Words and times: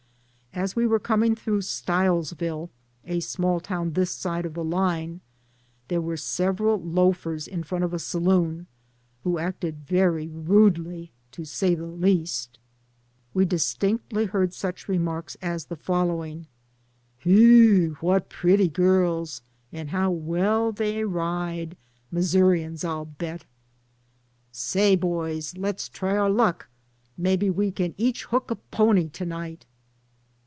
As 0.53 0.75
we 0.75 0.85
were 0.85 0.99
coming 0.99 1.33
through 1.33 1.61
Stilesville, 1.61 2.69
a 3.05 3.21
small 3.21 3.61
town 3.61 3.93
this 3.93 4.11
side 4.11 4.43
the 4.53 4.63
line, 4.65 5.21
there 5.87 6.01
were 6.01 6.17
sev 6.17 6.57
eral 6.57 6.81
loafers 6.83 7.47
in 7.47 7.63
front 7.63 7.85
of 7.85 7.93
a 7.93 7.99
saloon 7.99 8.67
who 9.23 9.37
acted 9.39 9.85
very 9.87 10.27
rudely, 10.27 11.13
to 11.31 11.45
say 11.45 11.73
the 11.73 11.85
least. 11.85 12.59
We 13.33 13.45
distinctly 13.45 14.25
heard 14.25 14.53
such 14.53 14.89
remarks 14.89 15.37
as 15.41 15.67
the 15.67 15.77
following, 15.77 16.47
"Whew, 17.21 17.95
what 18.01 18.27
pretty 18.27 18.67
girls, 18.67 19.41
and 19.71 19.91
how 19.91 20.11
well 20.11 20.73
they 20.73 21.05
ride— 21.05 21.77
Missourians 22.11 22.83
I'll 22.83 23.05
bet." 23.05 23.39
i6 23.39 23.39
DAYS 23.39 23.39
ON 23.39 23.39
THE 23.39 23.39
ROAD. 23.39 23.41
"Say, 24.51 24.95
boys, 24.97 25.57
let's 25.57 25.87
try 25.87 26.17
our 26.17 26.29
luck; 26.29 26.67
maybe 27.17 27.49
we 27.49 27.71
can 27.71 27.95
each 27.97 28.25
hook 28.25 28.51
a 28.51 28.55
pony 28.55 29.07
to 29.07 29.25
night?" 29.25 29.65